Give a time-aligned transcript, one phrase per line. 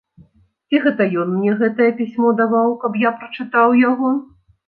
[0.69, 4.09] Ці гэта ён мне гэтае пісьмо даваў, каб я прачытаў яго?